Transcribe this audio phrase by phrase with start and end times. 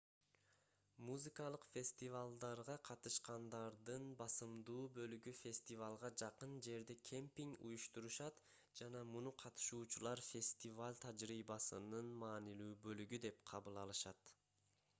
[1.07, 8.41] музыкалык фестивалдарга катышкандардын басымдуу бөлүгү фестивалга жакын жерде кемпинг уюштурушат
[8.81, 14.35] жана муну катышуучулар фестиваль тажрыйбасынын маанилүү бөлүгү деп кабыл алышат